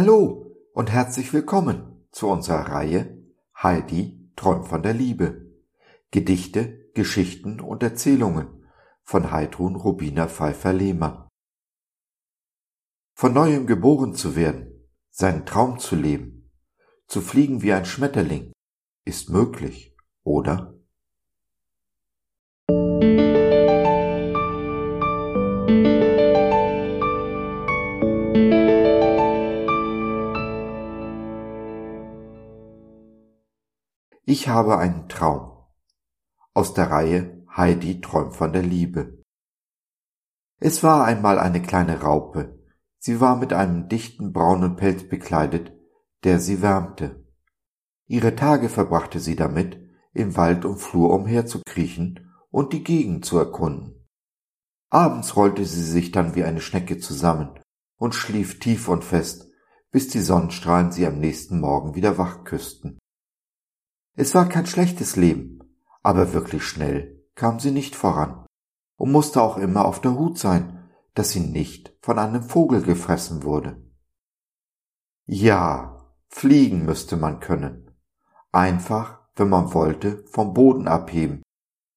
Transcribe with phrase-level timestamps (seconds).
[0.00, 3.20] Hallo und herzlich willkommen zu unserer Reihe
[3.60, 5.50] Heidi träumt von der Liebe.
[6.12, 8.64] Gedichte, Geschichten und Erzählungen
[9.02, 11.26] von Heidrun Rubina Pfeiffer-Lehmann.
[13.14, 16.48] Von neuem geboren zu werden, seinen Traum zu leben,
[17.08, 18.52] zu fliegen wie ein Schmetterling,
[19.04, 20.77] ist möglich, oder?
[34.30, 35.56] Ich habe einen Traum.
[36.52, 39.24] Aus der Reihe Heidi träumt von der Liebe.
[40.60, 42.62] Es war einmal eine kleine Raupe.
[42.98, 45.72] Sie war mit einem dichten braunen Pelz bekleidet,
[46.24, 47.24] der sie wärmte.
[48.06, 49.80] Ihre Tage verbrachte sie damit,
[50.12, 54.06] im Wald und Flur umherzukriechen und die Gegend zu erkunden.
[54.90, 57.58] Abends rollte sie sich dann wie eine Schnecke zusammen
[57.96, 59.48] und schlief tief und fest,
[59.90, 62.98] bis die Sonnenstrahlen sie am nächsten Morgen wieder wach küssten.
[64.20, 65.60] Es war kein schlechtes Leben,
[66.02, 68.46] aber wirklich schnell kam sie nicht voran
[68.96, 73.44] und musste auch immer auf der Hut sein, dass sie nicht von einem Vogel gefressen
[73.44, 73.80] wurde.
[75.24, 77.92] Ja, fliegen müsste man können.
[78.50, 81.44] Einfach, wenn man wollte, vom Boden abheben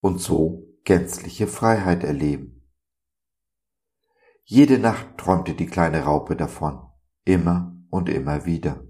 [0.00, 2.64] und so gänzliche Freiheit erleben.
[4.44, 6.78] Jede Nacht träumte die kleine Raupe davon,
[7.24, 8.84] immer und immer wieder.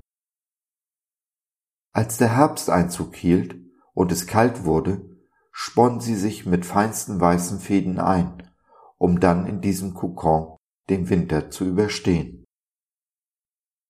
[1.95, 3.57] Als der Herbst Einzug hielt
[3.93, 5.17] und es kalt wurde,
[5.53, 8.51] sponn sie sich mit feinsten weißen Fäden ein,
[8.99, 10.57] um dann in diesem Kokon
[10.91, 12.45] den Winter zu überstehen.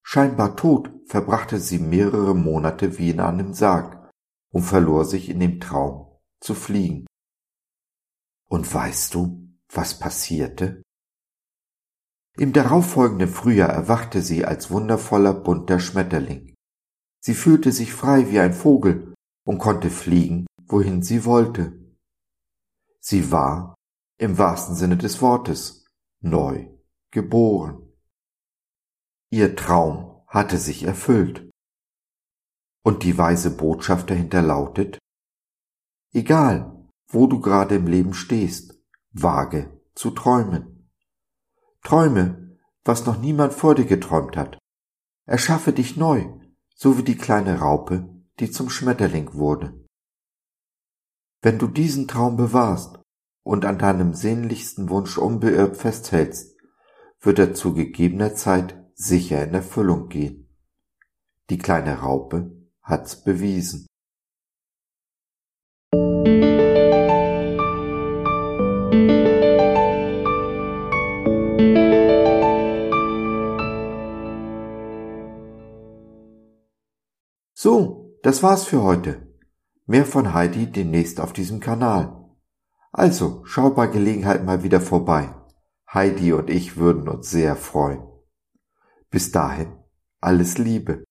[0.02, 4.12] Scheinbar tot verbrachte sie mehrere Monate wie in einem Sarg
[4.50, 7.06] und verlor sich in dem Traum zu fliegen.
[8.50, 10.82] Und weißt du, was passierte?
[12.36, 16.53] Im darauffolgenden Frühjahr erwachte sie als wundervoller bunter Schmetterling.
[17.26, 19.14] Sie fühlte sich frei wie ein Vogel
[19.46, 21.72] und konnte fliegen, wohin sie wollte.
[23.00, 23.74] Sie war,
[24.18, 25.86] im wahrsten Sinne des Wortes,
[26.20, 26.68] neu
[27.10, 27.94] geboren.
[29.30, 31.50] Ihr Traum hatte sich erfüllt.
[32.82, 34.98] Und die weise Botschaft dahinter lautet,
[36.12, 38.78] egal, wo du gerade im Leben stehst,
[39.12, 40.90] wage zu träumen.
[41.82, 44.58] Träume, was noch niemand vor dir geträumt hat.
[45.24, 46.43] Erschaffe dich neu
[46.74, 48.08] so wie die kleine Raupe,
[48.40, 49.72] die zum Schmetterling wurde.
[51.40, 52.98] Wenn du diesen Traum bewahrst
[53.42, 56.56] und an deinem sehnlichsten Wunsch unbeirrt festhältst,
[57.20, 60.48] wird er zu gegebener Zeit sicher in Erfüllung gehen.
[61.50, 62.50] Die kleine Raupe
[62.82, 63.86] hat's bewiesen.
[77.64, 79.26] So, das war's für heute.
[79.86, 82.28] Mehr von Heidi demnächst auf diesem Kanal.
[82.92, 85.34] Also, schau bei Gelegenheit mal wieder vorbei.
[85.90, 88.06] Heidi und ich würden uns sehr freuen.
[89.08, 89.78] Bis dahin,
[90.20, 91.04] alles Liebe.